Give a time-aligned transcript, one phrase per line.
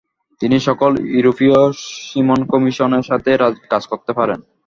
[0.41, 1.59] তিনি সকল ইউরোপীয়
[2.05, 3.31] সীমন কমিশনের সাথে
[3.71, 4.39] কাজ করতে পারেন।